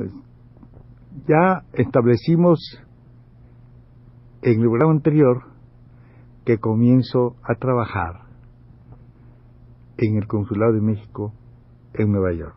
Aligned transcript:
Pues, 0.00 0.12
ya 1.28 1.62
establecimos 1.74 2.58
en 4.40 4.62
el 4.62 4.68
programa 4.68 4.92
anterior 4.92 5.42
que 6.46 6.56
comienzo 6.56 7.36
a 7.42 7.56
trabajar 7.56 8.22
en 9.98 10.16
el 10.16 10.26
Consulado 10.26 10.72
de 10.72 10.80
México 10.80 11.34
en 11.92 12.12
Nueva 12.12 12.32
York. 12.32 12.56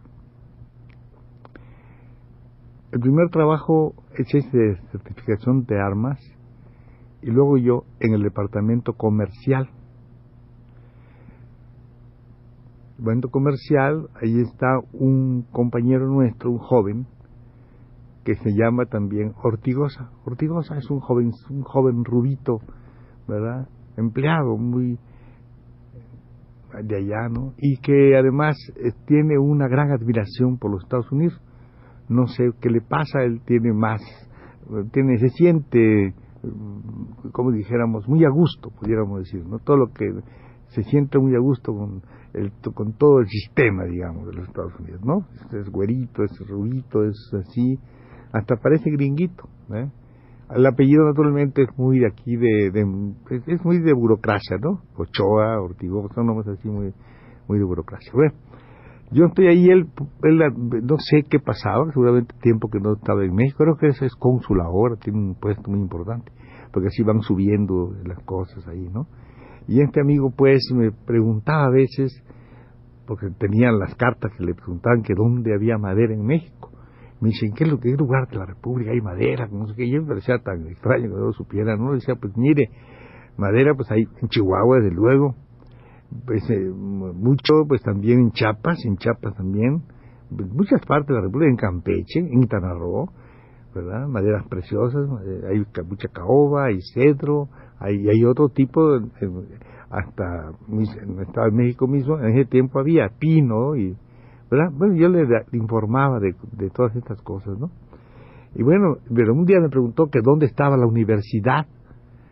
El 2.94 3.02
primer 3.02 3.28
trabajo 3.30 3.94
es 4.14 4.28
de 4.54 4.78
certificación 4.94 5.66
de 5.66 5.82
armas 5.82 6.22
y 7.22 7.30
luego 7.30 7.58
yo 7.58 7.84
en 8.00 8.14
el 8.14 8.24
departamento 8.24 8.94
comercial. 8.94 9.70
El 12.84 13.00
departamento 13.00 13.32
comercial, 13.32 14.08
ahí 14.22 14.40
está 14.40 14.80
un 14.94 15.46
compañero 15.52 16.08
nuestro, 16.08 16.50
un 16.50 16.60
joven, 16.60 17.06
que 18.24 18.36
se 18.36 18.52
llama 18.52 18.86
también 18.86 19.34
Ortigosa. 19.44 20.12
Ortigosa 20.26 20.78
es 20.78 20.90
un 20.90 21.00
joven, 21.00 21.32
un 21.50 21.64
joven 21.64 22.06
rubito, 22.06 22.60
¿verdad? 23.28 23.68
Empleado 23.98 24.58
muy 24.58 24.98
de 26.82 26.98
allá, 26.98 27.30
¿no? 27.30 27.54
Y 27.58 27.78
que 27.78 28.18
además 28.18 28.56
eh, 28.78 28.92
tiene 29.06 29.38
una 29.38 29.68
gran 29.68 29.92
admiración 29.92 30.58
por 30.58 30.72
los 30.72 30.84
Estados 30.84 31.12
Unidos. 31.12 31.40
No 32.10 32.28
sé 32.28 32.50
qué 32.60 32.70
le 32.70 32.82
pasa, 32.82 33.24
él 33.24 33.42
tiene 33.46 33.74
más, 33.74 34.02
tiene, 34.92 35.18
se 35.20 35.30
siente, 35.30 36.14
mm, 36.44 37.30
como 37.32 37.52
dijéramos, 37.52 38.08
muy 38.08 38.26
a 38.26 38.30
gusto, 38.30 38.72
pudiéramos 38.72 39.20
decir, 39.20 39.46
¿no? 39.46 39.60
Todo 39.60 39.78
lo 39.78 39.88
que 39.94 40.12
se 40.68 40.84
siente 40.84 41.20
muy 41.20 41.36
a 41.36 41.40
gusto 41.40 41.74
con, 41.74 42.02
el, 42.34 42.52
con 42.74 42.94
todo 42.94 43.20
el 43.20 43.28
sistema, 43.28 43.84
digamos, 43.86 44.28
de 44.28 44.34
los 44.34 44.48
Estados 44.48 44.74
Unidos, 44.80 45.02
¿no? 45.06 45.28
Es 45.58 45.70
güerito, 45.70 46.24
es 46.24 46.32
rubito, 46.48 47.04
es 47.04 47.32
así, 47.40 47.80
hasta 48.34 48.56
parece 48.58 48.90
gringuito. 48.90 49.48
¿eh? 49.74 49.88
El 50.54 50.66
apellido 50.66 51.06
naturalmente 51.06 51.62
es 51.62 51.70
muy 51.78 52.00
de 52.00 52.08
aquí, 52.08 52.36
de, 52.36 52.68
es, 53.48 53.64
muy 53.64 53.80
de 53.80 53.94
burocracia, 53.94 54.58
¿no? 54.60 54.82
Ochoa, 54.98 55.62
Ortigosa, 55.62 56.14
son 56.16 56.28
nombres 56.28 56.48
así 56.48 56.68
muy, 56.68 56.94
muy 57.48 57.60
de 57.60 57.64
burocracia. 57.64 58.12
Bueno, 58.14 58.34
yo 59.12 59.26
estoy 59.26 59.48
ahí, 59.48 59.70
él, 59.70 59.88
él, 60.24 60.40
no 60.84 60.98
sé 60.98 61.24
qué 61.30 61.40
pasaba, 61.40 61.86
seguramente 61.92 62.36
tiempo 62.42 62.70
que 62.70 62.80
no 62.80 62.94
estaba 62.94 63.24
en 63.24 63.34
México, 63.34 63.60
creo 63.60 63.78
que 63.78 63.88
ese 63.88 64.06
es 64.06 64.16
cónsul 64.16 64.60
ahora, 64.62 64.96
tiene 64.96 65.20
un 65.20 65.36
puesto 65.36 65.70
muy 65.70 65.80
importante, 65.80 66.32
porque 66.72 66.88
así 66.88 67.04
van 67.04 67.22
subiendo 67.22 67.94
las 68.06 68.20
cosas 68.24 68.68
ahí, 68.68 68.90
¿no? 68.92 69.08
Y 69.68 69.82
este 69.82 70.02
amigo 70.02 70.32
pues 70.36 70.62
me 70.74 70.92
preguntaba 70.92 71.66
a 71.66 71.72
veces, 71.72 72.12
porque 73.08 73.28
tenían 73.38 73.80
las 73.80 73.96
cartas 73.96 74.32
que 74.38 74.44
le 74.44 74.56
preguntaban 74.56 75.04
que 75.04 75.14
dónde 75.16 75.54
había 75.54 75.78
madera 75.78 76.14
en 76.14 76.26
México 76.26 76.73
me 77.24 77.30
dicen, 77.30 77.54
¿qué, 77.54 77.64
qué 77.82 77.96
lugar 77.96 78.28
de 78.28 78.38
la 78.38 78.46
República 78.46 78.92
hay 78.92 79.00
madera? 79.00 79.48
No 79.50 79.66
sé 79.68 79.76
qué, 79.76 79.90
yo 79.90 80.02
me 80.02 80.10
parecía 80.10 80.40
tan 80.40 80.68
extraño 80.68 81.04
que 81.04 81.16
no 81.16 81.32
supiera, 81.32 81.78
¿no? 81.78 81.94
Decía, 81.94 82.16
pues 82.16 82.36
mire, 82.36 82.70
madera 83.38 83.74
pues 83.76 83.90
hay 83.92 84.06
en 84.22 84.28
Chihuahua, 84.28 84.80
desde 84.82 84.94
luego, 84.94 85.34
pues 86.26 86.44
eh, 86.50 86.60
mucho, 86.60 87.66
pues 87.66 87.82
también 87.82 88.20
en 88.20 88.32
Chiapas, 88.32 88.84
en 88.84 88.98
Chiapas 88.98 89.36
también, 89.36 89.84
pues, 90.36 90.52
muchas 90.52 90.86
partes 90.86 91.08
de 91.08 91.14
la 91.14 91.22
República, 91.22 91.50
en 91.50 91.56
Campeche, 91.56 92.20
en 92.20 92.30
Quintana 92.42 92.74
¿verdad? 93.74 94.06
Maderas 94.10 94.46
preciosas, 94.50 95.08
eh, 95.26 95.42
hay 95.50 95.84
mucha 95.86 96.10
caoba, 96.10 96.66
hay 96.66 96.80
cedro, 96.94 97.48
hay, 97.80 98.06
hay 98.10 98.26
otro 98.26 98.50
tipo, 98.50 99.00
hasta 99.90 100.52
en 100.68 101.56
México 101.56 101.88
mismo, 101.88 102.20
en 102.20 102.38
ese 102.38 102.50
tiempo 102.50 102.80
había 102.80 103.08
pino 103.18 103.78
y 103.78 103.96
bueno, 104.74 104.96
yo 104.96 105.10
le, 105.10 105.26
informaba 105.54 106.20
de, 106.20 106.34
todas 106.70 106.96
estas 106.96 107.22
cosas, 107.22 107.58
¿no? 107.58 107.72
Y 108.56 108.64
bueno, 108.64 108.98
pero 109.14 109.34
un 109.34 109.46
día 109.46 109.60
me 109.60 109.70
preguntó 109.70 110.08
que 110.12 110.20
dónde 110.22 110.46
estaba 110.46 110.78
la 110.78 110.86
universidad. 110.86 111.66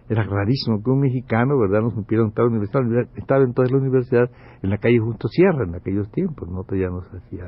Era 0.08 0.24
rarísimo 0.24 0.84
que 0.84 0.90
un 0.90 1.00
mexicano, 1.00 1.58
¿verdad?, 1.58 1.82
nos 1.82 1.94
supiera 1.94 2.24
dónde 2.24 2.32
estaba 2.34 2.48
la 2.48 2.58
universidad. 2.58 3.18
Estaba 3.18 3.44
entonces 3.44 3.72
la 3.72 3.80
universidad 3.80 4.30
en 4.62 4.70
la 4.70 4.78
calle 4.78 5.00
Justo 5.00 5.28
Sierra, 5.30 5.64
en 5.64 5.76
aquellos 5.76 6.12
tiempos, 6.12 6.50
¿no? 6.50 6.66
Ya 6.76 6.90
nos 6.90 7.06
hacía 7.14 7.46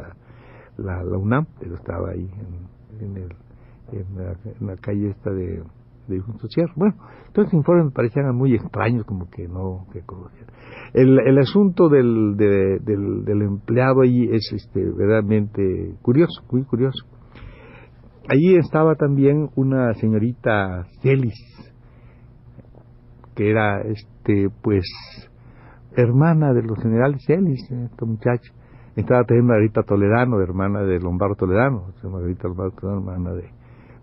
la, 0.78 1.03
la 1.03 1.17
UNAM, 1.17 1.45
pero 1.59 1.75
estaba 1.75 2.09
ahí 2.12 2.29
en, 3.00 3.17
el, 3.17 3.29
en, 3.91 4.67
la, 4.67 4.78
calle 4.78 5.09
esta 5.09 5.31
de, 5.31 5.63
de 6.07 6.21
Sierra. 6.49 6.73
Bueno, 6.75 6.95
todos 7.31 7.47
los 7.47 7.53
informes 7.53 7.85
me 7.85 7.91
parecían 7.91 8.35
muy 8.35 8.53
extraños, 8.55 9.05
como 9.05 9.29
que 9.29 9.47
no, 9.47 9.87
que. 9.91 10.01
El, 10.93 11.19
el 11.19 11.39
asunto 11.39 11.89
del, 11.89 12.35
del, 12.37 13.41
empleado 13.41 14.01
allí 14.01 14.29
es 14.31 14.51
este, 14.53 14.83
verdaderamente 14.83 15.95
curioso, 16.01 16.43
muy 16.51 16.63
curioso. 16.63 17.05
Allí 18.29 18.55
estaba 18.55 18.95
también 18.95 19.49
una 19.55 19.93
señorita 19.95 20.85
Celis, 21.01 21.33
que 23.35 23.49
era, 23.49 23.81
este, 23.81 24.49
pues, 24.61 24.85
hermana 25.95 26.53
de 26.53 26.63
los 26.63 26.79
generales 26.81 27.23
Celis, 27.25 27.69
esta 27.69 28.05
muchacha. 28.05 28.51
Estaba 28.95 29.23
también 29.23 29.47
Margarita 29.47 29.81
Toledano, 29.81 30.39
hermana 30.39 30.83
de 30.83 30.99
Lombardo 30.99 31.35
Toledano, 31.35 31.87
Margarita 32.03 32.47
Lombardo 32.47 32.75
Toledano, 32.79 33.01
hermana 33.01 33.33
de, 33.33 33.49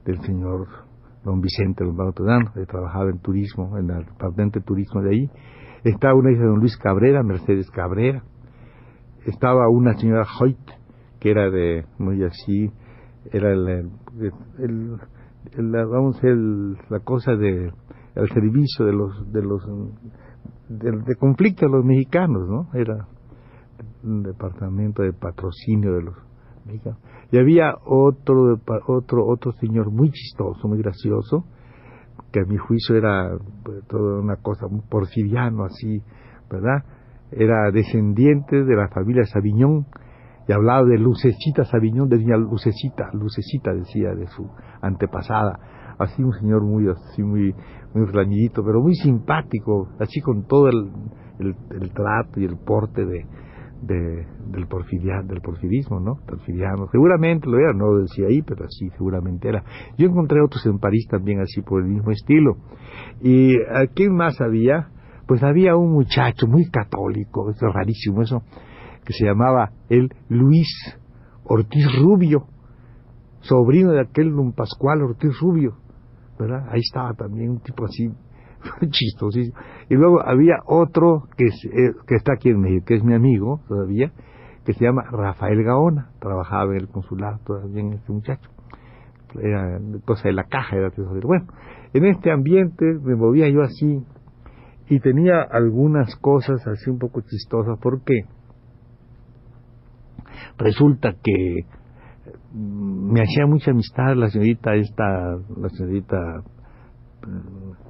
del 0.05 0.21
señor 0.23 0.90
don 1.25 1.41
Vicente 1.41 1.85
Lombardo 1.85 2.13
Toledano, 2.13 2.53
que 2.53 2.65
trabajaba 2.67 3.11
en 3.11 3.19
turismo, 3.19 3.77
en 3.79 3.91
el 3.91 4.05
departamento 4.05 4.59
de 4.59 4.65
turismo 4.65 5.03
de 5.03 5.11
ahí 5.11 5.31
estaba 5.85 6.15
una 6.15 6.31
hija 6.31 6.43
de 6.43 6.49
don 6.49 6.61
Luis 6.61 6.77
Cabrera, 6.77 7.23
Mercedes 7.23 7.71
Cabrera, 7.71 8.23
estaba 9.27 9.69
una 9.69 9.95
señora 9.95 10.27
Hoyt, 10.41 10.59
que 11.19 11.31
era 11.31 11.51
de, 11.51 11.85
muy 11.99 12.23
así, 12.25 12.71
era 13.33 13.53
el, 13.53 13.91
vamos 15.63 16.23
el, 16.23 16.77
la 16.89 17.01
cosa 17.01 17.33
de 17.33 17.73
el 18.15 18.29
servicio 18.31 18.85
de 18.87 18.93
los 18.93 19.33
de 19.33 19.43
los 19.43 19.63
de, 20.69 21.17
conflicto 21.17 21.67
de 21.67 21.73
los 21.73 21.85
mexicanos, 21.85 22.49
¿no? 22.49 22.69
Era 22.75 23.07
un 24.03 24.23
departamento 24.23 25.03
de 25.03 25.13
patrocinio 25.13 25.93
de 25.95 26.03
los 26.03 26.17
Y 27.33 27.39
había 27.39 27.75
otro 27.85 28.59
otro 28.87 29.27
otro 29.27 29.53
señor 29.53 29.91
muy 29.91 30.11
chistoso, 30.11 30.69
muy 30.69 30.79
gracioso, 30.79 31.45
que 32.33 32.41
a 32.41 32.45
mi 32.45 32.57
juicio 32.57 32.97
era 32.97 33.31
pues, 33.65 33.87
toda 33.87 34.21
una 34.21 34.37
cosa 34.37 34.67
muy 34.69 34.83
porfiriano 34.89 35.65
así, 35.65 36.03
¿verdad? 36.51 36.85
Era 37.33 37.71
descendiente 37.71 38.65
de 38.65 38.77
la 38.77 38.89
familia 38.89 39.25
Sabiñón 39.25 39.87
y 40.49 40.53
hablaba 40.53 40.85
de 40.85 40.99
Lucecita 40.99 41.65
Sabiñón, 41.65 42.09
decía 42.09 42.37
Lucecita, 42.37 43.11
Lucecita 43.13 43.73
decía 43.73 44.15
de 44.15 44.27
su 44.27 44.51
antepasada, 44.81 45.95
así 45.99 46.23
un 46.23 46.33
señor 46.33 46.63
muy 46.63 46.89
así 46.89 47.23
muy 47.23 47.55
muy 47.95 48.07
pero 48.55 48.81
muy 48.81 48.95
simpático, 48.95 49.89
así 49.99 50.21
con 50.21 50.47
todo 50.47 50.69
el, 50.69 50.91
el 51.39 51.93
trato 51.93 52.41
y 52.41 52.45
el 52.45 52.57
porte 52.59 53.05
de, 53.05 53.27
de, 53.83 54.27
del, 54.53 54.67
porfiria, 54.67 55.23
del 55.25 55.41
porfirismo, 55.41 56.01
¿no? 56.01 56.17
Porfiriano. 56.27 56.89
Seguramente 56.91 57.49
lo 57.49 57.59
era, 57.59 57.73
no 57.73 57.93
lo 57.93 58.03
decía 58.03 58.27
ahí, 58.29 58.43
pero 58.43 58.67
sí, 58.69 58.89
seguramente 58.97 59.49
era. 59.49 59.65
Yo 59.97 60.09
encontré 60.09 60.41
otros 60.43 60.65
en 60.67 60.79
París 60.79 61.07
también 61.11 61.41
así 61.41 61.63
por 61.63 61.83
el 61.83 61.89
mismo 61.89 62.11
estilo. 62.11 62.57
¿Y 63.23 63.57
a 63.57 63.87
quién 63.95 64.15
más 64.15 64.41
había? 64.41 64.91
Pues 65.27 65.43
había 65.43 65.77
un 65.77 65.93
muchacho 65.93 66.47
muy 66.47 66.69
católico, 66.71 67.51
es 67.51 67.61
rarísimo 67.61 68.23
eso, 68.23 68.43
que 69.05 69.13
se 69.13 69.25
llamaba 69.25 69.71
el 69.89 70.11
Luis 70.29 70.69
Ortiz 71.45 71.87
Rubio, 72.01 72.47
sobrino 73.41 73.93
de 73.93 74.01
aquel 74.01 74.35
don 74.35 74.53
Pascual 74.53 75.03
Ortiz 75.03 75.31
Rubio, 75.41 75.77
¿verdad? 76.39 76.67
Ahí 76.71 76.81
estaba 76.81 77.15
también 77.15 77.51
un 77.51 77.61
tipo 77.61 77.85
así 77.85 78.11
chistosísimo. 78.91 79.57
Y 79.89 79.95
luego 79.95 80.21
había 80.27 80.59
otro 80.67 81.29
que, 81.37 81.47
eh, 81.47 81.93
que 82.07 82.15
está 82.15 82.35
aquí 82.35 82.51
en 82.51 82.61
México, 82.61 82.85
que 82.87 82.95
es 82.97 83.05
mi 83.05 83.15
amigo 83.15 83.61
todavía, 83.69 84.13
que 84.65 84.73
se 84.75 84.85
llama 84.85 85.05
Rafael 85.11 85.63
Gaona, 85.63 86.11
trabajaba 86.21 86.73
en 86.73 86.83
el 86.83 86.89
consulado 86.89 87.39
todavía 87.45 87.81
en 87.81 87.93
este 87.95 88.13
muchacho. 88.13 88.51
era 89.41 89.79
cosa 90.05 90.29
de 90.29 90.35
la 90.35 90.45
caja, 90.45 90.77
era. 90.77 90.91
Bueno, 91.23 91.47
en 91.93 92.05
este 92.05 92.31
ambiente 92.31 92.85
me 93.03 93.17
movía 93.17 93.49
yo 93.49 93.63
así 93.63 94.05
y 94.89 95.01
tenía 95.01 95.43
algunas 95.43 96.17
cosas 96.17 96.67
así 96.67 96.91
un 96.91 96.99
poco 96.99 97.21
chistosas 97.21 97.79
porque 97.81 98.23
resulta 100.59 101.15
que 101.23 101.65
mm, 102.53 103.13
me 103.13 103.23
hacía 103.23 103.47
mucha 103.47 103.71
amistad 103.71 104.15
la 104.17 104.29
señorita 104.29 104.75
esta, 104.75 105.37
la 105.57 105.69
señorita 105.71 106.43
mm, 107.27 107.90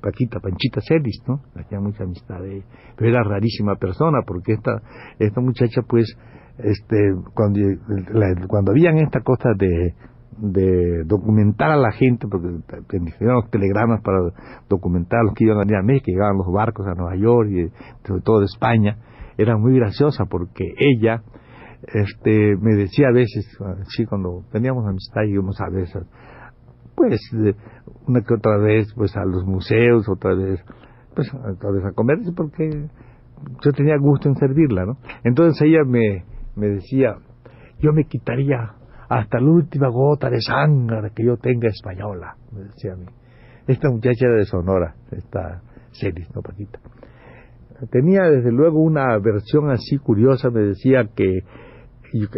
Paquita, 0.00 0.40
Panchita 0.40 0.80
Celis, 0.80 1.22
¿no? 1.26 1.40
Hacía 1.54 1.80
mucha 1.80 2.04
amistad 2.04 2.40
de 2.40 2.56
ella. 2.56 2.66
Pero 2.96 3.10
era 3.10 3.22
rarísima 3.22 3.76
persona 3.76 4.22
porque 4.26 4.54
esta, 4.54 4.82
esta 5.18 5.40
muchacha 5.40 5.82
pues 5.82 6.16
este 6.58 7.14
cuando, 7.34 7.60
cuando 8.48 8.72
habían 8.72 8.98
esta 8.98 9.20
cosa 9.20 9.50
de, 9.56 9.94
de 10.38 11.04
documentar 11.04 11.70
a 11.70 11.76
la 11.76 11.92
gente, 11.92 12.26
porque 12.28 12.48
tenían 12.88 13.34
los 13.34 13.50
telegramas 13.50 14.00
para 14.02 14.18
documentar 14.68 15.20
a 15.20 15.24
los 15.24 15.34
que 15.34 15.44
iban 15.44 15.58
a 15.58 15.60
venir 15.60 15.76
a 15.76 15.82
México, 15.82 16.06
que 16.06 16.12
llegaban 16.12 16.38
los 16.38 16.52
barcos 16.52 16.86
a 16.86 16.94
Nueva 16.94 17.16
York 17.16 17.50
y 17.50 17.68
sobre 18.06 18.22
todo 18.22 18.40
de 18.40 18.46
España, 18.46 18.98
era 19.36 19.56
muy 19.56 19.74
graciosa 19.76 20.24
porque 20.26 20.64
ella 20.78 21.22
este 21.94 22.56
me 22.60 22.74
decía 22.74 23.08
a 23.08 23.12
veces, 23.12 23.46
sí, 23.96 24.04
cuando 24.04 24.44
teníamos 24.52 24.86
amistad 24.86 25.22
íbamos 25.22 25.60
a 25.60 25.70
veces, 25.70 26.02
pues 27.00 27.18
una 28.06 28.20
que 28.20 28.34
otra 28.34 28.58
vez 28.58 28.92
pues 28.94 29.16
a 29.16 29.24
los 29.24 29.46
museos, 29.46 30.06
otra 30.06 30.34
vez 30.34 30.62
pues 31.14 31.32
otra 31.32 31.70
vez 31.70 31.84
a 31.86 31.92
comer, 31.92 32.18
porque 32.36 32.88
yo 33.64 33.72
tenía 33.72 33.96
gusto 33.96 34.28
en 34.28 34.36
servirla, 34.36 34.84
¿no? 34.84 34.98
Entonces 35.24 35.62
ella 35.62 35.82
me, 35.86 36.24
me 36.56 36.68
decía, 36.68 37.16
yo 37.78 37.94
me 37.94 38.04
quitaría 38.04 38.74
hasta 39.08 39.40
la 39.40 39.50
última 39.50 39.88
gota 39.88 40.28
de 40.28 40.42
sangre 40.42 41.10
que 41.16 41.24
yo 41.24 41.38
tenga 41.38 41.68
española, 41.68 42.36
me 42.52 42.64
decía 42.64 42.92
a 42.92 42.96
mí. 42.96 43.06
Esta 43.66 43.88
muchacha 43.88 44.26
era 44.26 44.36
de 44.36 44.44
Sonora, 44.44 44.94
esta 45.10 45.62
Celis, 45.92 46.28
¿no, 46.34 46.42
Paquita? 46.42 46.80
Tenía 47.90 48.24
desde 48.24 48.52
luego 48.52 48.80
una 48.80 49.18
versión 49.18 49.70
así 49.70 49.96
curiosa, 49.96 50.50
me 50.50 50.60
decía 50.60 51.08
que, 51.16 51.44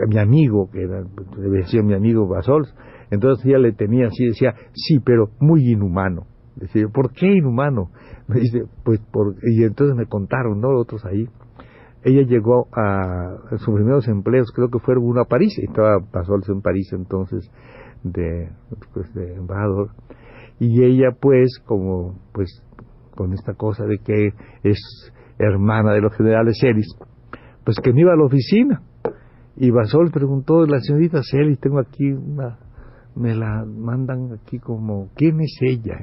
mi 0.07 0.19
amigo, 0.19 0.71
que 0.71 0.83
era, 0.83 1.03
decía 1.37 1.83
mi 1.83 1.95
amigo 1.95 2.29
Basols, 2.29 2.73
entonces 3.13 3.45
ella 3.45 3.59
le 3.59 3.73
tenía 3.73 4.07
así, 4.07 4.25
decía, 4.25 4.55
sí, 4.73 4.99
pero 5.05 5.29
muy 5.39 5.71
inhumano. 5.71 6.27
Decía, 6.57 6.89
¿por 6.89 7.13
qué 7.13 7.27
inhumano? 7.27 7.91
Me 8.27 8.41
dice, 8.41 8.63
pues, 8.85 9.01
por, 9.13 9.37
y 9.43 9.65
entonces 9.65 9.95
me 9.95 10.07
contaron, 10.07 10.63
¿no? 10.63 10.71
Otros 10.79 11.05
ahí, 11.05 11.29
ella 12.05 12.23
llegó 12.23 12.69
a, 12.73 13.37
sus 13.59 13.75
primeros 13.75 14.09
empleos, 14.09 14.51
creo 14.51 14.71
que 14.71 14.79
fueron 14.79 15.05
uno 15.05 15.21
a 15.21 15.27
París, 15.27 15.59
estaba 15.59 15.99
pasó 16.11 16.37
en 16.49 16.63
París 16.63 16.91
entonces 16.93 17.51
de, 18.03 18.49
pues, 18.95 19.13
de 19.13 19.35
embajador, 19.35 19.91
y 20.59 20.83
ella 20.83 21.11
pues 21.21 21.61
como 21.67 22.19
pues 22.33 22.65
con 23.15 23.35
esta 23.35 23.53
cosa 23.55 23.85
de 23.85 23.99
que 23.99 24.33
es 24.63 24.79
hermana 25.39 25.93
de 25.93 26.01
los 26.01 26.17
generales 26.17 26.57
Celis, 26.59 26.87
pues 27.63 27.77
que 27.83 27.93
me 27.93 28.01
iba 28.01 28.15
a 28.15 28.17
la 28.17 28.25
oficina, 28.25 28.81
y 29.57 29.71
Basol 29.71 30.11
preguntó, 30.11 30.65
la 30.67 30.81
señorita 30.81 31.21
Celis, 31.31 31.61
tengo 31.61 31.79
aquí 31.79 32.11
una, 32.11 32.59
me 33.15 33.35
la 33.35 33.65
mandan 33.65 34.33
aquí 34.33 34.59
como, 34.59 35.09
¿quién 35.15 35.41
es 35.41 35.59
ella? 35.61 35.99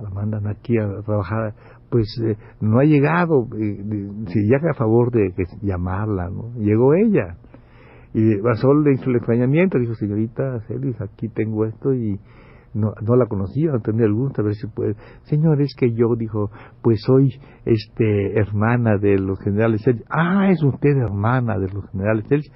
La 0.00 0.10
mandan 0.10 0.46
aquí 0.46 0.78
a 0.78 1.02
trabajar 1.02 1.54
pues 1.90 2.06
eh, 2.24 2.36
no 2.60 2.78
ha 2.78 2.84
llegado, 2.84 3.46
eh, 3.58 3.82
si 4.28 4.40
llega 4.42 4.70
a 4.70 4.74
favor 4.74 5.10
de 5.10 5.34
llamarla, 5.60 6.30
¿no? 6.30 6.54
Llegó 6.56 6.94
ella. 6.94 7.36
Y 8.14 8.40
Basol 8.40 8.84
le 8.84 8.94
hizo 8.94 9.10
el 9.10 9.16
extrañamiento, 9.16 9.78
dijo, 9.78 9.94
señorita 9.94 10.60
Celis, 10.66 11.00
aquí 11.00 11.28
tengo 11.28 11.64
esto 11.64 11.92
y 11.92 12.18
no, 12.74 12.92
no 13.02 13.16
la 13.16 13.26
conocía, 13.26 13.72
no 13.72 13.80
tenía 13.80 14.06
el 14.06 14.14
gusto, 14.14 14.42
a 14.42 14.44
ver 14.44 14.54
si 14.54 14.66
puede. 14.68 14.94
Señor, 15.24 15.60
es 15.60 15.74
que 15.76 15.92
yo, 15.92 16.14
dijo, 16.16 16.50
pues 16.82 17.02
soy 17.04 17.34
este 17.64 18.38
hermana 18.38 18.96
de 18.96 19.18
los 19.18 19.38
generales 19.40 19.82
Celis. 19.84 20.04
Ah, 20.08 20.50
es 20.50 20.62
usted 20.62 20.96
hermana 20.96 21.58
de 21.58 21.68
los 21.72 21.88
generales 21.90 22.24
Celis 22.28 22.50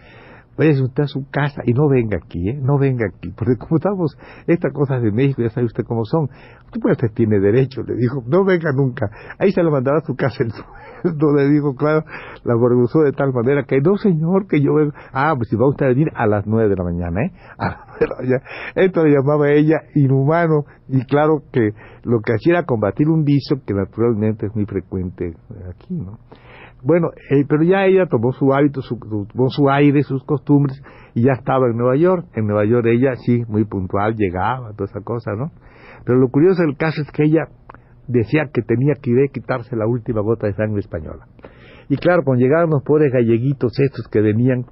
váyase 0.56 0.82
usted 0.82 1.02
a 1.04 1.06
su 1.06 1.28
casa 1.30 1.62
y 1.64 1.72
no 1.72 1.88
venga 1.88 2.18
aquí, 2.22 2.50
¿eh? 2.50 2.58
No 2.60 2.78
venga 2.78 3.06
aquí, 3.06 3.30
porque 3.36 3.56
como 3.56 3.76
estamos, 3.76 4.16
estas 4.46 4.72
cosas 4.72 5.02
de 5.02 5.10
México, 5.10 5.42
ya 5.42 5.50
sabe 5.50 5.66
usted 5.66 5.84
cómo 5.84 6.04
son. 6.04 6.24
Usted, 6.66 6.80
pues, 6.80 6.92
usted 6.92 7.14
tiene 7.14 7.40
derecho, 7.40 7.82
le 7.82 7.94
dijo, 7.94 8.22
no 8.26 8.44
venga 8.44 8.72
nunca. 8.72 9.10
Ahí 9.38 9.52
se 9.52 9.62
lo 9.62 9.70
mandaba 9.70 9.98
a 9.98 10.06
su 10.06 10.14
casa 10.14 10.44
el 10.44 10.52
sueldo, 11.02 11.34
le 11.34 11.48
dijo, 11.48 11.74
claro, 11.74 12.04
la 12.44 12.54
organizó 12.54 13.00
de 13.02 13.12
tal 13.12 13.32
manera 13.32 13.64
que, 13.64 13.80
no 13.80 13.96
señor, 13.96 14.46
que 14.46 14.60
yo 14.60 14.74
vengo. 14.74 14.92
Ah, 15.12 15.34
pues 15.36 15.48
si 15.48 15.56
va 15.56 15.68
usted 15.68 15.86
a 15.86 15.88
venir 15.90 16.10
a 16.14 16.26
las 16.26 16.46
nueve 16.46 16.68
de 16.68 16.76
la 16.76 16.84
mañana, 16.84 17.22
¿eh? 17.22 17.32
Esto 18.74 19.04
le 19.04 19.14
llamaba 19.14 19.46
a 19.46 19.52
ella 19.52 19.80
inhumano, 19.94 20.64
y 20.88 21.04
claro 21.04 21.42
que 21.52 21.70
lo 22.02 22.20
que 22.20 22.34
hacía 22.34 22.54
era 22.54 22.64
combatir 22.64 23.08
un 23.08 23.24
vicio 23.24 23.58
que 23.66 23.74
naturalmente 23.74 24.46
es 24.46 24.54
muy 24.54 24.66
frecuente 24.66 25.34
aquí, 25.70 25.94
¿no? 25.94 26.18
Bueno, 26.84 27.08
eh, 27.30 27.44
pero 27.48 27.62
ya 27.62 27.86
ella 27.86 28.06
tomó 28.06 28.32
su 28.32 28.52
hábito, 28.52 28.82
su, 28.82 28.98
tomó 28.98 29.48
su 29.48 29.70
aire, 29.70 30.02
sus 30.02 30.22
costumbres 30.24 30.82
y 31.14 31.22
ya 31.22 31.32
estaba 31.32 31.66
en 31.66 31.78
Nueva 31.78 31.96
York. 31.96 32.26
En 32.34 32.46
Nueva 32.46 32.66
York 32.66 32.86
ella 32.86 33.16
sí, 33.16 33.42
muy 33.48 33.64
puntual, 33.64 34.14
llegaba, 34.16 34.72
toda 34.72 34.84
esa 34.84 35.00
cosa, 35.00 35.32
¿no? 35.32 35.50
Pero 36.04 36.18
lo 36.18 36.28
curioso 36.28 36.62
del 36.62 36.76
caso 36.76 37.00
es 37.00 37.10
que 37.10 37.24
ella 37.24 37.48
decía 38.06 38.50
que 38.52 38.60
tenía 38.60 38.94
que 39.00 39.12
ir 39.12 39.16
a 39.26 39.32
quitarse 39.32 39.74
la 39.76 39.86
última 39.86 40.20
gota 40.20 40.46
de 40.46 40.52
sangre 40.52 40.80
española. 40.80 41.26
Y 41.88 41.96
claro, 41.96 42.22
cuando 42.22 42.44
llegaban 42.44 42.68
los 42.68 42.82
pobres 42.82 43.10
galleguitos 43.10 43.78
estos 43.78 44.06
que 44.08 44.20
venían, 44.20 44.66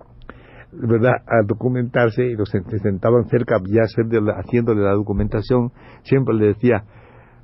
¿verdad?, 0.72 1.16
a 1.26 1.46
documentarse 1.46 2.24
y 2.24 2.34
los 2.34 2.50
se 2.50 2.60
sentaban 2.78 3.24
cerca 3.28 3.56
ya 3.64 3.82
haciéndole 3.84 4.82
la 4.82 4.92
documentación, 4.92 5.72
siempre 6.02 6.34
le 6.34 6.48
decía, 6.48 6.84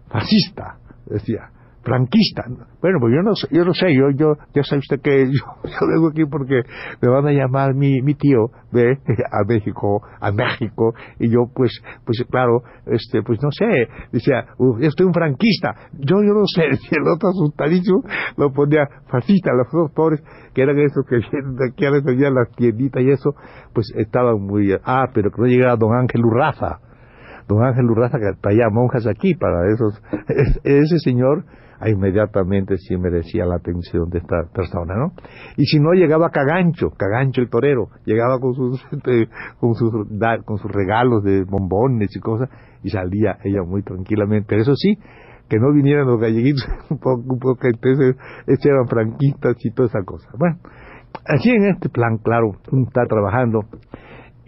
fascista, 0.09 0.79
decía, 1.07 1.53
franquista. 1.89 2.45
Bueno, 2.81 2.99
pues 3.01 3.15
yo 3.15 3.23
no, 3.23 3.33
yo 3.51 3.65
no 3.65 3.73
sé, 3.73 3.95
yo, 3.95 4.11
yo, 4.15 4.35
ya 4.55 4.63
sabe 4.63 4.81
usted 4.81 5.01
que 5.01 5.27
yo, 5.27 5.45
yo 5.65 5.87
vengo 5.87 6.09
aquí 6.09 6.25
porque 6.27 6.63
me 7.01 7.09
van 7.09 7.27
a 7.27 7.33
llamar 7.33 7.75
mi, 7.75 8.01
mi 8.03 8.15
tío, 8.15 8.51
ve, 8.73 8.99
a 9.33 9.45
México, 9.47 10.03
a 10.21 10.31
México, 10.31 10.95
y 11.19 11.31
yo 11.31 11.51
pues, 11.55 11.73
pues 12.05 12.25
claro, 12.31 12.63
este, 12.87 13.23
pues 13.23 13.39
no 13.43 13.51
sé, 13.51 13.89
decía, 14.13 14.47
yo 14.59 14.77
estoy 14.81 15.07
un 15.07 15.15
franquista, 15.15 15.75
yo, 15.95 16.17
yo 16.23 16.35
no 16.35 16.47
sé, 16.47 16.77
si 16.77 16.95
el 16.95 17.09
otro 17.09 17.31
asustadísimo 17.31 18.03
lo 18.37 18.53
ponía 18.53 18.87
fascista, 19.09 19.51
los 19.53 19.71
dos 19.73 19.91
pobres, 19.93 20.23
que 20.55 20.63
eran 20.63 20.79
esos 20.79 21.05
que 21.07 21.17
aquí 21.17 21.87
a 21.87 21.91
veces 21.91 22.19
las 22.19 22.51
tienditas 22.57 23.03
y 23.03 23.11
eso, 23.11 23.31
pues 23.73 23.91
estaban 23.97 24.41
muy, 24.41 24.73
ah, 24.85 25.07
pero 25.15 25.31
que 25.31 25.41
no 25.41 25.47
llegara 25.47 25.77
don 25.77 25.95
Ángel 25.95 26.25
Urraza, 26.25 26.81
don 27.49 27.65
Ángel 27.65 27.91
Urraza 27.91 28.19
que 28.19 28.41
traía 28.41 28.69
monjas 28.71 29.07
aquí 29.07 29.35
para 29.35 29.73
esos, 29.73 30.01
ese 30.65 30.99
señor, 30.99 31.45
inmediatamente 31.87 32.77
sí 32.77 32.97
merecía 32.97 33.45
la 33.45 33.57
atención 33.57 34.09
de 34.11 34.19
esta 34.19 34.45
persona, 34.53 34.95
¿no? 34.97 35.13
Y 35.57 35.65
si 35.67 35.79
no 35.79 35.93
llegaba 35.93 36.31
Cagancho, 36.31 36.91
Cagancho 36.91 37.41
el 37.41 37.49
torero, 37.49 37.89
llegaba 38.05 38.41
con 38.41 38.55
sus 38.55 38.85
este, 38.93 39.29
con 39.61 39.75
sus 39.75 39.93
con 40.45 40.59
sus 40.59 40.71
regalos 40.71 41.23
de 41.23 41.45
bombones 41.45 42.15
y 42.17 42.21
cosas 42.21 42.49
y 42.83 42.91
salía 42.91 43.39
ella 43.45 43.63
muy 43.63 43.83
tranquilamente. 43.83 44.47
Pero 44.49 44.63
eso 44.63 44.75
sí, 44.75 44.99
que 45.49 45.59
no 45.59 45.73
vinieran 45.73 46.07
los 46.07 46.21
galleguitos 46.21 46.67
un 46.91 46.99
poco 46.99 47.59
entonces 47.63 48.17
eran 48.47 48.89
franquistas 48.89 49.57
y 49.65 49.71
toda 49.71 49.89
esa 49.89 50.03
cosa. 50.05 50.29
Bueno, 50.37 50.59
así 51.27 51.51
en 51.51 51.67
este 51.67 51.89
plan, 51.89 52.19
claro, 52.19 52.57
está 52.87 53.07
trabajando 53.07 53.61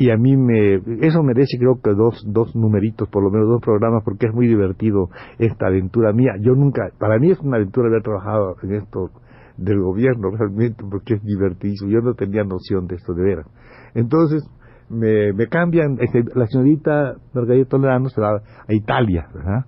y 0.01 0.11
a 0.11 0.17
mí 0.17 0.35
me 0.35 0.77
eso 1.07 1.23
merece 1.23 1.59
creo 1.59 1.79
que 1.85 1.91
dos 1.91 2.25
dos 2.27 2.57
numeritos 2.57 3.07
por 3.11 3.23
lo 3.23 3.31
menos 3.31 3.49
dos 3.49 3.61
programas 3.61 4.03
porque 4.03 4.29
es 4.29 4.33
muy 4.33 4.49
divertido 4.49 5.11
esta 5.39 5.67
aventura 5.67 6.15
mía. 6.15 6.33
Yo 6.41 6.55
nunca 6.55 6.89
para 6.99 7.19
mí 7.19 7.31
es 7.31 7.39
una 7.41 7.59
aventura 7.59 7.89
haber 7.89 8.03
trabajado 8.03 8.57
en 8.63 8.77
esto 8.77 9.11
del 9.59 9.79
gobierno 9.79 10.31
realmente 10.39 10.83
porque 10.91 11.17
es 11.17 11.23
divertido 11.23 11.87
yo 11.87 12.01
no 12.01 12.15
tenía 12.15 12.45
noción 12.45 12.87
de 12.87 12.95
esto 12.95 13.13
de 13.13 13.23
veras. 13.23 13.47
Entonces 13.95 14.43
me, 14.89 15.35
me 15.35 15.49
cambian 15.49 15.99
este, 16.01 16.25
la 16.35 16.47
señorita 16.47 17.17
Margarita 17.35 17.69
Tolerano 17.69 18.09
se 18.09 18.23
va 18.23 18.37
a 18.37 18.73
Italia 18.73 19.29
¿verdad? 19.35 19.67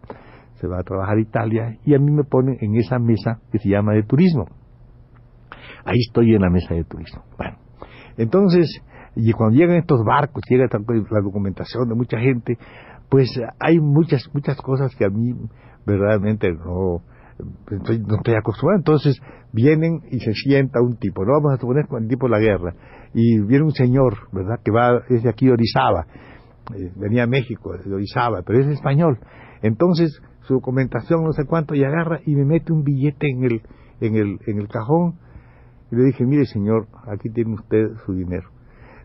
se 0.55 0.67
va 0.67 0.79
a 0.79 0.83
trabajar 0.83 1.19
a 1.19 1.21
Italia 1.21 1.77
y 1.85 1.95
a 1.95 1.99
mí 1.99 2.11
me 2.11 2.25
ponen 2.25 2.57
en 2.63 2.77
esa 2.77 2.99
mesa 2.99 3.43
que 3.51 3.59
se 3.59 3.69
llama 3.69 3.93
de 3.93 4.05
turismo. 4.05 4.47
Ahí 5.85 5.99
estoy 6.09 6.35
en 6.35 6.41
la 6.41 6.49
mesa 6.49 6.75
de 6.75 6.85
turismo. 6.85 7.23
Bueno 7.37 7.59
entonces 8.17 8.83
y 9.15 9.33
cuando 9.33 9.57
llegan 9.57 9.77
estos 9.77 10.05
barcos, 10.05 10.43
llega 10.49 10.67
la 10.71 11.21
documentación 11.21 11.89
de 11.89 11.95
mucha 11.95 12.19
gente, 12.19 12.57
pues 13.11 13.29
hay 13.61 13.79
muchas, 13.79 14.23
muchas 14.33 14.57
cosas 14.57 14.95
que 14.97 15.05
a 15.05 15.11
mí 15.11 15.35
verdaderamente 15.85 16.51
no, 16.53 17.03
estoy, 17.71 18.35
acostumbrado. 18.35 18.79
Entonces 18.79 19.21
vienen 19.53 20.01
y 20.11 20.21
se 20.21 20.33
sienta 20.33 20.81
un 20.81 20.97
tipo, 20.97 21.25
no 21.25 21.33
vamos 21.33 21.53
a 21.53 21.61
suponer 21.61 21.87
con 21.89 22.05
el 22.05 22.09
tipo 22.09 22.27
de 22.27 22.31
la 22.31 22.39
guerra, 22.39 22.75
y 23.13 23.39
viene 23.43 23.65
un 23.65 23.73
señor, 23.73 24.15
¿verdad?, 24.33 24.61
que 24.65 24.71
va, 24.71 25.03
es 25.11 25.23
de 25.23 25.29
aquí 25.29 25.47
de 25.47 25.53
Orizaba, 25.53 26.07
eh, 26.75 26.91
venía 26.97 27.25
a 27.25 27.27
México, 27.27 27.73
de 27.77 27.95
Orizaba, 27.95 28.41
pero 28.47 28.61
es 28.61 28.67
español. 28.69 29.19
Entonces 29.61 30.23
su 30.43 30.55
documentación 30.55 31.23
no 31.23 31.33
sé 31.33 31.45
cuánto, 31.45 31.75
y 31.75 31.85
agarra 31.85 32.21
y 32.25 32.35
me 32.35 32.47
mete 32.47 32.73
un 32.73 32.83
billete 32.83 33.29
en 33.29 33.45
el, 33.45 33.63
en 34.01 34.15
el, 34.17 34.39
en 34.47 34.59
el 34.59 34.69
cajón, 34.69 35.19
y 35.91 35.97
le 35.97 36.05
dije, 36.05 36.25
mire 36.25 36.47
señor, 36.47 36.87
aquí 37.07 37.29
tiene 37.29 37.53
usted 37.53 37.89
su 38.07 38.15
dinero 38.15 38.49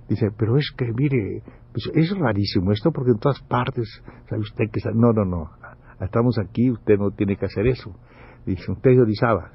Dice, 0.09 0.27
pero 0.37 0.57
es 0.57 0.71
que, 0.77 0.91
mire, 0.93 1.43
Pues 1.73 1.91
es 1.93 2.17
rarísimo 2.17 2.71
esto 2.71 2.91
porque 2.91 3.11
en 3.11 3.19
todas 3.19 3.41
partes, 3.41 3.87
sabe 4.29 4.41
usted 4.41 4.65
que... 4.71 4.79
No, 4.93 5.11
no, 5.13 5.25
no, 5.25 5.49
estamos 5.99 6.39
aquí, 6.39 6.71
usted 6.71 6.97
no 6.97 7.11
tiene 7.11 7.35
que 7.35 7.45
hacer 7.45 7.67
eso. 7.67 7.93
Dice, 8.45 8.71
usted 8.71 8.91
es 8.91 8.99
Orizaba. 8.99 9.51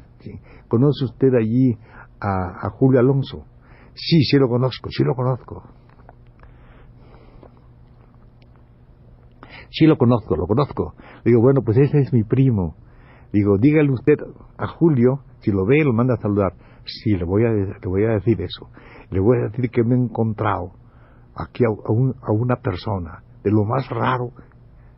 ¿Conoce 0.68 1.04
usted 1.04 1.34
allí 1.34 1.76
a, 2.20 2.66
a 2.66 2.70
Julio 2.70 3.00
Alonso? 3.00 3.46
Sí, 3.94 4.22
sí 4.22 4.38
lo 4.38 4.48
conozco, 4.48 4.88
sí 4.90 5.02
lo 5.04 5.14
conozco. 5.14 5.62
Sí 9.70 9.86
lo 9.86 9.96
conozco, 9.96 10.36
lo 10.36 10.46
conozco. 10.46 10.94
Digo, 11.24 11.40
bueno, 11.40 11.62
pues 11.62 11.78
ese 11.78 11.98
es 11.98 12.12
mi 12.12 12.24
primo. 12.24 12.76
Digo, 13.32 13.56
dígale 13.58 13.90
usted 13.90 14.16
a 14.58 14.66
Julio, 14.66 15.20
si 15.42 15.50
lo 15.50 15.66
ve, 15.66 15.84
lo 15.84 15.92
manda 15.92 16.14
a 16.14 16.18
saludar. 16.18 16.54
Sí, 16.84 17.16
le 17.16 17.24
voy 17.24 17.44
a, 17.44 17.50
le 17.50 17.86
voy 17.86 18.04
a 18.04 18.14
decir 18.14 18.40
eso. 18.40 18.68
Le 19.10 19.20
voy 19.20 19.38
a 19.38 19.48
decir 19.48 19.70
que 19.70 19.84
me 19.84 19.94
he 19.94 19.98
encontrado 19.98 20.72
aquí 21.36 21.64
a, 21.64 21.68
a 21.68 22.32
una 22.32 22.56
persona 22.56 23.22
de 23.44 23.50
lo 23.50 23.64
más 23.64 23.88
raro, 23.88 24.30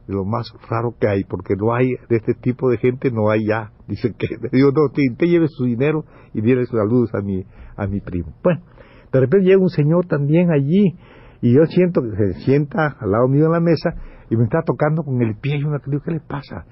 de 0.06 0.14
lo 0.14 0.24
más 0.24 0.46
raro 0.68 0.94
que 0.98 1.08
hay, 1.08 1.24
porque 1.24 1.54
no 1.56 1.74
hay, 1.74 1.88
de 2.08 2.16
este 2.16 2.34
tipo 2.34 2.68
de 2.70 2.78
gente 2.78 3.10
no 3.10 3.30
hay 3.30 3.46
ya. 3.46 3.72
Dice 3.88 4.14
que, 4.16 4.26
digo, 4.52 4.70
no, 4.70 4.90
te, 4.92 5.26
lleve 5.26 5.48
su 5.48 5.64
dinero 5.64 6.04
y 6.32 6.40
sus 6.40 6.70
saludos 6.70 7.10
a 7.14 7.20
mi, 7.20 7.44
a 7.76 7.86
mi 7.86 8.00
primo. 8.00 8.34
Bueno, 8.42 8.62
de 9.12 9.20
repente 9.20 9.46
llega 9.46 9.60
un 9.60 9.68
señor 9.68 10.06
también 10.06 10.50
allí 10.50 10.96
y 11.40 11.54
yo 11.54 11.66
siento 11.66 12.00
que 12.02 12.16
se 12.16 12.40
sienta 12.40 12.96
al 12.98 13.10
lado 13.10 13.28
mío 13.28 13.46
en 13.46 13.52
la 13.52 13.60
mesa 13.60 13.94
y 14.30 14.36
me 14.36 14.44
está 14.44 14.62
tocando 14.62 15.02
con 15.02 15.20
el 15.22 15.36
pie 15.36 15.58
y 15.58 15.64
una 15.64 15.78
digo, 15.86 16.02
¿qué 16.02 16.12
le 16.12 16.20
pasa? 16.20 16.64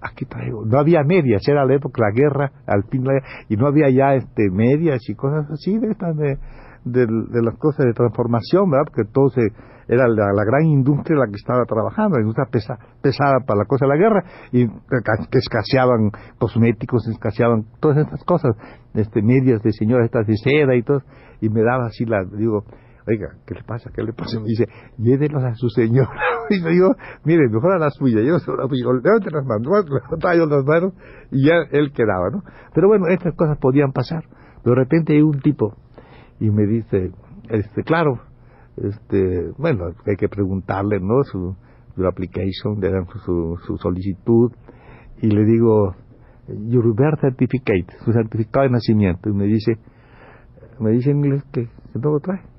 Aquí 0.00 0.24
traigo. 0.24 0.64
No 0.64 0.78
había 0.78 1.02
medias, 1.04 1.46
era 1.46 1.64
la 1.64 1.74
época, 1.74 2.02
la 2.02 2.10
guerra, 2.10 2.52
al 2.66 2.84
fin, 2.84 3.04
la, 3.04 3.12
y 3.48 3.56
no 3.56 3.66
había 3.66 3.90
ya 3.90 4.14
este 4.14 4.50
medias 4.50 5.00
y 5.08 5.14
cosas 5.14 5.50
así 5.50 5.78
de 5.78 5.90
estas 5.90 6.16
de, 6.16 6.38
de, 6.84 7.06
las 7.42 7.56
cosas 7.58 7.86
de 7.86 7.92
transformación, 7.92 8.70
¿verdad? 8.70 8.86
Porque 8.86 9.10
todo 9.10 9.28
se, 9.30 9.42
era 9.88 10.06
la, 10.08 10.44
gran 10.44 10.64
industria 10.66 11.18
la 11.18 11.26
que 11.26 11.36
estaba 11.36 11.64
trabajando, 11.64 12.16
la 12.16 12.22
industria 12.22 12.46
pesada 13.00 13.40
para 13.46 13.60
la 13.60 13.64
cosa 13.64 13.86
de 13.86 13.88
la 13.88 13.96
guerra, 13.96 14.24
y 14.52 14.66
que 14.66 15.38
escaseaban 15.38 16.10
cosméticos, 16.38 17.06
escaseaban 17.08 17.64
todas 17.80 17.98
estas 17.98 18.22
cosas, 18.24 18.56
este 18.94 19.22
medias 19.22 19.62
de 19.62 19.72
señora 19.72 20.04
estas 20.04 20.26
de 20.26 20.36
seda 20.36 20.74
y 20.74 20.82
todo, 20.82 21.02
y 21.40 21.48
me 21.48 21.62
daba 21.62 21.86
así 21.86 22.04
la, 22.04 22.24
digo, 22.24 22.64
oiga, 23.08 23.38
¿qué 23.46 23.54
le 23.54 23.62
pasa? 23.62 23.90
¿Qué 23.94 24.02
le 24.02 24.12
pasa? 24.12 24.38
me 24.38 24.46
dice, 24.46 24.66
llévelos 24.98 25.42
a 25.42 25.54
su 25.54 25.68
señora. 25.70 26.10
Y 26.50 26.60
le 26.60 26.70
digo, 26.70 26.94
mire, 27.24 27.46
mejor 27.50 27.72
a 27.72 27.78
la 27.78 27.90
suya, 27.90 28.22
yo 28.22 28.38
se 28.38 28.50
las 28.50 29.44
manos, 29.44 29.84
yo 30.34 30.46
las 30.46 30.64
manos, 30.64 30.94
y 31.30 31.46
ya 31.46 31.56
él 31.72 31.92
quedaba, 31.92 32.30
¿no? 32.32 32.42
Pero 32.74 32.88
bueno, 32.88 33.06
estas 33.08 33.34
cosas 33.34 33.58
podían 33.58 33.92
pasar. 33.92 34.24
De 34.64 34.74
repente 34.74 35.12
hay 35.12 35.20
un 35.20 35.40
tipo 35.40 35.76
y 36.40 36.48
me 36.50 36.64
dice, 36.66 37.12
este, 37.50 37.82
claro, 37.82 38.20
este, 38.76 39.50
bueno, 39.58 39.88
hay 40.06 40.16
que 40.16 40.28
preguntarle, 40.28 41.00
¿no? 41.00 41.22
Su, 41.24 41.54
application, 42.06 42.80
su, 43.26 43.58
su 43.66 43.76
solicitud, 43.76 44.52
y 45.20 45.26
le 45.28 45.44
digo, 45.44 45.96
your 46.46 46.94
birth 46.94 47.20
certificate, 47.20 47.86
su 48.04 48.12
certificado 48.12 48.64
de 48.64 48.70
nacimiento, 48.70 49.28
y 49.28 49.34
me 49.34 49.44
dice, 49.44 49.78
me 50.80 50.92
dice 50.92 51.10
en 51.10 51.18
inglés 51.18 51.44
que, 51.52 51.66
que 51.66 51.98
no 51.98 52.12
lo 52.12 52.20
trae. 52.20 52.57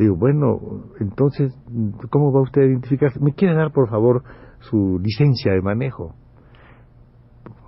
Digo, 0.00 0.16
bueno, 0.16 0.58
entonces, 0.98 1.52
¿cómo 2.08 2.32
va 2.32 2.40
usted 2.40 2.62
a 2.62 2.64
identificarse? 2.64 3.20
¿Me 3.20 3.34
quiere 3.34 3.54
dar, 3.54 3.70
por 3.70 3.90
favor, 3.90 4.22
su 4.60 4.98
licencia 4.98 5.52
de 5.52 5.60
manejo? 5.60 6.14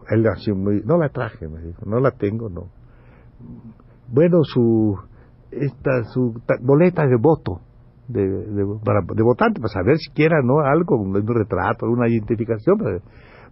Él 0.09 0.27
así 0.27 0.51
muy, 0.51 0.81
no 0.83 0.97
la 0.97 1.11
traje, 1.11 1.47
me 1.47 1.61
dijo, 1.61 1.83
no 1.85 2.01
la 2.01 2.13
tengo, 2.13 2.49
no. 2.49 2.69
Bueno, 4.09 4.45
su, 4.45 4.99
esta, 5.51 6.05
su 6.05 6.33
boleta 6.63 7.07
de 7.07 7.17
voto, 7.21 7.61
de, 8.09 8.27
de, 8.27 8.65
para, 8.83 9.01
de 9.15 9.23
votante, 9.23 9.61
para 9.61 9.75
saber 9.75 9.99
siquiera, 9.99 10.41
¿no? 10.43 10.61
Algo, 10.61 10.97
un, 10.97 11.15
retrato, 11.15 11.85
una 11.85 12.09
identificación, 12.09 12.79
para 12.79 12.99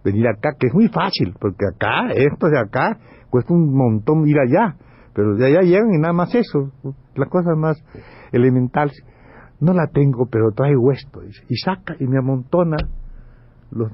venir 0.03 0.27
acá, 0.27 0.55
que 0.59 0.65
es 0.65 0.73
muy 0.73 0.87
fácil, 0.87 1.35
porque 1.39 1.67
acá, 1.71 2.13
esto 2.15 2.47
de 2.47 2.57
acá, 2.57 2.97
cuesta 3.29 3.53
un 3.53 3.75
montón 3.75 4.27
ir 4.27 4.39
allá, 4.39 4.75
pero 5.13 5.35
de 5.35 5.45
allá 5.47 5.61
llegan 5.61 5.93
y 5.93 5.97
nada 5.97 6.13
más 6.13 6.33
eso, 6.35 6.71
las 7.15 7.29
cosas 7.29 7.57
más 7.57 7.77
elemental, 8.31 8.91
no 9.59 9.73
la 9.73 9.87
tengo, 9.87 10.27
pero 10.31 10.51
traigo 10.51 10.91
esto, 10.91 11.21
y 11.23 11.55
saca 11.57 11.95
y 11.99 12.07
me 12.07 12.17
amontona 12.17 12.77
los 13.71 13.91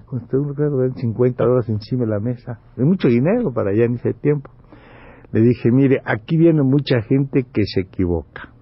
50 0.96 1.44
dólares 1.44 1.70
encima 1.70 2.06
de 2.06 2.12
la 2.12 2.20
mesa, 2.20 2.60
es 2.76 2.86
mucho 2.86 3.08
dinero 3.08 3.52
para 3.54 3.72
allá 3.72 3.86
en 3.86 3.96
ese 3.96 4.14
tiempo. 4.14 4.52
Le 5.32 5.42
dije, 5.42 5.72
mire, 5.72 6.02
aquí 6.06 6.38
viene 6.38 6.64
mucha 6.64 7.02
gente 7.02 7.44
que 7.44 7.64
se 7.66 7.82
equivoca, 7.82 8.54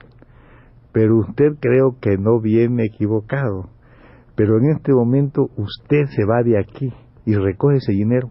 pero 0.92 1.20
usted 1.20 1.58
creo 1.60 1.98
que 2.02 2.18
no 2.18 2.42
viene 2.42 2.86
equivocado, 2.86 3.70
pero 4.36 4.58
en 4.58 4.72
este 4.72 4.92
momento 4.92 5.50
usted 5.58 6.06
se 6.08 6.26
va 6.26 6.42
de 6.44 6.58
aquí 6.58 6.92
y 7.26 7.36
recoge 7.36 7.78
ese 7.78 7.92
dinero. 7.92 8.30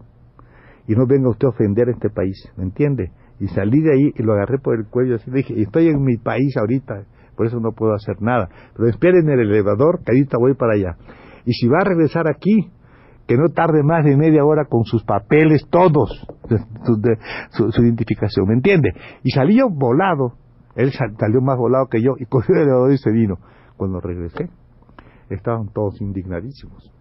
Y 0.87 0.93
no 0.93 1.07
venga 1.07 1.29
usted 1.29 1.47
a 1.47 1.49
ofender 1.49 1.87
a 1.87 1.93
este 1.93 2.09
país, 2.09 2.51
¿me 2.57 2.63
entiende? 2.65 3.11
Y 3.39 3.47
salí 3.47 3.81
de 3.81 3.93
ahí 3.93 4.11
y 4.15 4.23
lo 4.23 4.33
agarré 4.33 4.59
por 4.59 4.75
el 4.75 4.85
cuello 4.87 5.15
así, 5.15 5.29
le 5.29 5.37
dije, 5.37 5.61
estoy 5.61 5.87
en 5.87 6.01
mi 6.03 6.17
país 6.17 6.55
ahorita, 6.57 7.03
por 7.35 7.47
eso 7.47 7.59
no 7.59 7.71
puedo 7.73 7.93
hacer 7.93 8.21
nada. 8.21 8.49
Pero 8.75 8.89
esperen 8.89 9.29
en 9.29 9.39
el 9.39 9.51
elevador, 9.51 10.01
que 10.03 10.11
ahorita 10.11 10.37
voy 10.37 10.53
para 10.53 10.73
allá. 10.73 10.97
Y 11.45 11.53
si 11.53 11.67
va 11.67 11.79
a 11.81 11.83
regresar 11.83 12.27
aquí, 12.27 12.71
que 13.27 13.35
no 13.37 13.49
tarde 13.49 13.83
más 13.83 14.05
de 14.05 14.15
media 14.15 14.45
hora 14.45 14.65
con 14.65 14.83
sus 14.85 15.03
papeles, 15.03 15.67
todos, 15.69 16.27
de, 16.47 17.17
su, 17.49 17.81
identificación, 17.81 18.47
¿me 18.47 18.53
entiende? 18.53 18.93
Y 19.23 19.31
salí 19.31 19.57
yo 19.57 19.69
volado, 19.69 20.33
él 20.75 20.91
salió 20.91 21.41
más 21.41 21.57
volado 21.57 21.87
que 21.87 22.01
yo, 22.01 22.15
y 22.19 22.25
cogió 22.25 22.55
el 22.55 22.61
elevador 22.61 22.91
y 22.91 22.97
se 22.97 23.11
vino. 23.11 23.39
Cuando 23.77 23.99
regresé, 23.99 24.49
estaban 25.29 25.69
todos 25.73 25.99
indignadísimos. 26.01 26.91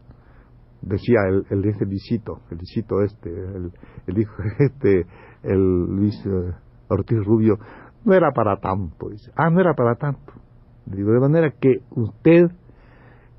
Decía 0.87 1.21
el, 1.29 1.47
el 1.51 1.65
ese 1.65 1.85
visito, 1.87 2.41
el 2.51 2.59
visito 2.59 3.01
este, 3.03 3.31
el, 3.31 3.73
el 4.07 4.19
hijo 4.19 4.35
este, 4.59 5.07
el 5.43 5.87
Luis 5.87 6.15
eh, 6.27 6.53
Ortiz 6.89 7.25
Rubio, 7.25 7.59
no 8.05 8.13
era 8.15 8.33
para 8.33 8.59
tanto. 8.59 9.09
Dice, 9.09 9.31
ah, 9.37 9.51
no 9.51 9.61
era 9.61 9.75
para 9.75 9.95
tanto. 9.97 10.33
Digo, 10.87 11.13
de 11.13 11.21
manera 11.21 11.51
que 11.59 11.79
usted 11.91 12.51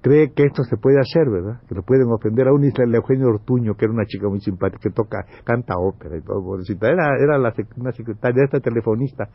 cree 0.06 0.34
que 0.34 0.44
esto 0.44 0.64
se 0.64 0.78
puede 0.78 1.00
hacer, 1.00 1.30
¿verdad? 1.30 1.62
Que 1.68 1.74
lo 1.74 1.82
pueden 1.82 2.08
ofender 2.12 2.48
a 2.48 2.54
un 2.54 2.64
isla 2.64 2.86
Eugenio 2.96 3.28
Ortuño, 3.28 3.74
que 3.76 3.86
era 3.86 3.94
una 3.94 4.06
chica 4.06 4.28
muy 4.30 4.40
simpática, 4.40 4.80
que 4.80 4.92
toca, 4.92 5.26
canta 5.44 5.74
ópera 5.80 6.16
y 6.16 6.22
todo, 6.22 6.44
pobrecita. 6.44 6.88
Era, 6.88 7.18
era 7.20 7.40
la, 7.40 7.52
una 7.78 7.92
secretaria, 7.92 8.44
esta 8.44 8.60
telefonista, 8.60 9.28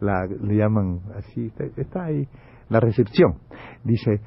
la, 0.00 0.26
le 0.26 0.56
llaman 0.56 1.00
así, 1.16 1.52
está, 1.76 2.04
ahí, 2.04 2.26
la 2.70 2.80
recepción. 2.80 3.34
Dice, 3.84 4.22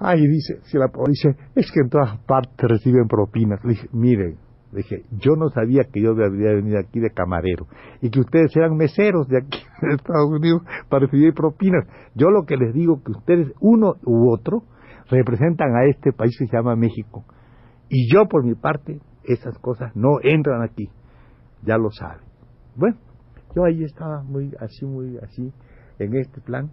ay, 0.00 0.26
dice, 0.26 0.60
dice, 0.64 1.36
es 1.54 1.70
que 1.70 1.80
en 1.80 1.90
todas 1.90 2.18
partes 2.26 2.68
reciben 2.68 3.06
propinas. 3.06 3.62
Le 3.62 3.70
dije, 3.70 3.88
miren, 3.92 4.38
dije, 4.72 5.04
yo 5.10 5.36
no 5.36 5.50
sabía 5.50 5.84
que 5.84 6.00
yo 6.00 6.14
debería 6.14 6.54
venir 6.54 6.76
aquí 6.78 7.00
de 7.00 7.10
camarero 7.10 7.66
y 8.00 8.10
que 8.10 8.20
ustedes 8.20 8.56
eran 8.56 8.76
meseros 8.76 9.28
de 9.28 9.38
aquí 9.38 9.58
de 9.82 9.94
Estados 9.94 10.30
Unidos 10.30 10.62
para 10.88 11.04
recibir 11.04 11.34
propinas. 11.34 11.86
Yo 12.14 12.30
lo 12.30 12.44
que 12.46 12.56
les 12.56 12.72
digo 12.72 13.02
que 13.04 13.12
ustedes, 13.12 13.52
uno 13.60 13.94
u 14.04 14.32
otro, 14.32 14.64
representan 15.10 15.76
a 15.76 15.84
este 15.84 16.12
país 16.12 16.36
que 16.38 16.46
se 16.46 16.56
llama 16.56 16.76
México. 16.76 17.24
Y 17.88 18.10
yo, 18.12 18.26
por 18.26 18.44
mi 18.44 18.54
parte, 18.54 19.00
esas 19.24 19.58
cosas 19.58 19.94
no 19.94 20.20
entran 20.22 20.62
aquí. 20.62 20.88
Ya 21.62 21.76
lo 21.76 21.90
saben. 21.90 22.24
Bueno, 22.76 22.96
yo 23.54 23.64
ahí 23.64 23.84
estaba 23.84 24.22
muy 24.22 24.54
así, 24.60 24.86
muy 24.86 25.18
así, 25.18 25.52
en 25.98 26.16
este 26.16 26.40
plan, 26.40 26.70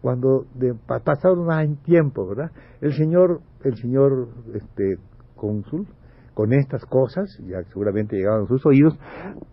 cuando 0.00 0.46
de, 0.54 0.74
pasaron 1.04 1.40
un 1.40 1.76
tiempo, 1.76 2.26
¿verdad? 2.26 2.50
El 2.80 2.92
señor, 2.94 3.40
el 3.64 3.76
señor 3.76 4.28
este, 4.54 4.96
cónsul, 5.36 5.86
con 6.34 6.52
estas 6.52 6.84
cosas, 6.86 7.28
ya 7.46 7.62
seguramente 7.72 8.16
llegaban 8.16 8.44
a 8.44 8.46
sus 8.46 8.64
oídos, 8.64 8.98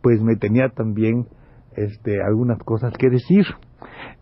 pues 0.02 0.22
me 0.22 0.36
tenía 0.36 0.70
también 0.70 1.28
este, 1.76 2.22
algunas 2.22 2.60
cosas 2.60 2.94
que 2.98 3.10
decir. 3.10 3.46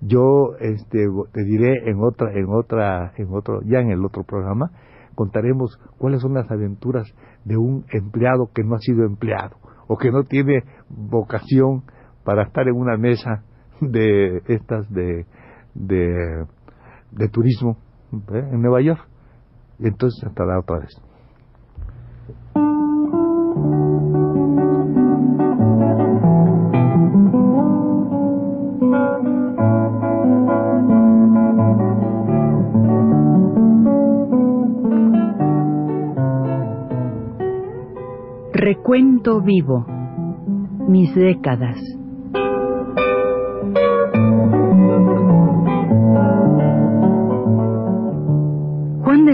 Yo 0.01 0.55
este, 0.60 1.05
te 1.32 1.44
diré 1.44 1.89
en 1.89 2.00
otra, 2.01 2.34
en 2.34 2.48
otra, 2.50 3.13
en 3.17 3.27
otro, 3.32 3.62
ya 3.65 3.79
en 3.79 3.91
el 3.91 4.03
otro 4.03 4.24
programa, 4.24 4.72
contaremos 5.15 5.79
cuáles 5.98 6.22
son 6.22 6.34
las 6.34 6.50
aventuras 6.51 7.08
de 7.46 7.58
un 7.58 7.86
empleado 7.91 8.50
que 8.53 8.63
no 8.63 8.75
ha 8.75 8.79
sido 8.79 9.05
empleado 9.05 9.55
o 9.88 9.98
que 9.98 10.12
no 10.12 10.24
tiene 10.24 10.63
vocación 10.89 11.84
para 12.24 12.44
estar 12.44 12.67
en 12.67 12.75
una 12.75 12.98
mesa 12.98 13.44
de 13.79 14.41
estas 14.48 14.89
de, 14.91 15.25
de, 15.75 16.46
de 17.12 17.29
turismo 17.29 17.77
¿eh? 18.34 18.50
en 18.51 18.62
Nueva 18.62 18.82
York. 18.82 19.08
Entonces 19.79 20.24
hasta 20.24 20.46
la 20.46 20.60
otra 20.60 20.79
vez. 20.79 21.00
Recuento 38.53 39.41
vivo. 39.41 39.86
Mis 40.88 41.13
décadas. 41.13 41.77